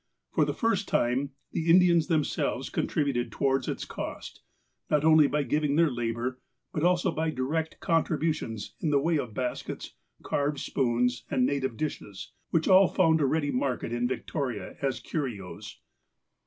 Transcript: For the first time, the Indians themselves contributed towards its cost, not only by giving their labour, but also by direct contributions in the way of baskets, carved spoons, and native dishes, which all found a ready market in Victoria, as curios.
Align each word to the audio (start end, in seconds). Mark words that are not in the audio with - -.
For 0.31 0.45
the 0.45 0.53
first 0.55 0.87
time, 0.87 1.29
the 1.51 1.69
Indians 1.69 2.07
themselves 2.07 2.71
contributed 2.71 3.31
towards 3.31 3.67
its 3.67 3.85
cost, 3.85 4.41
not 4.89 5.05
only 5.05 5.27
by 5.27 5.43
giving 5.43 5.75
their 5.75 5.91
labour, 5.91 6.39
but 6.73 6.83
also 6.83 7.11
by 7.11 7.29
direct 7.29 7.79
contributions 7.79 8.73
in 8.79 8.89
the 8.89 8.97
way 8.99 9.17
of 9.19 9.35
baskets, 9.35 9.93
carved 10.23 10.57
spoons, 10.59 11.23
and 11.29 11.45
native 11.45 11.77
dishes, 11.77 12.31
which 12.49 12.67
all 12.67 12.87
found 12.87 13.21
a 13.21 13.27
ready 13.27 13.51
market 13.51 13.93
in 13.93 14.07
Victoria, 14.07 14.75
as 14.81 14.99
curios. 14.99 15.79